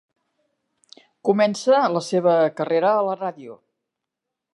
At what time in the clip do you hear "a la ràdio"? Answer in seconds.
2.95-3.59